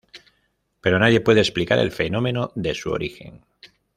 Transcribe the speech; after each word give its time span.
Pero 0.81 0.97
nadie 0.97 1.21
puede 1.21 1.41
explicar 1.41 1.77
el 1.77 1.91
fenómeno 1.91 2.51
de 2.55 2.73
su 2.73 2.89
origen. 2.89 3.45